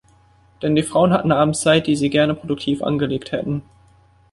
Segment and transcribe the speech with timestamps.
[0.63, 3.61] Denn die Frauen hatten abends Zeit, die sie gerne produktiv angelegt hätten.